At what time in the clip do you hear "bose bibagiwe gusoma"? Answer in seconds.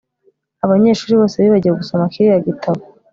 1.19-2.11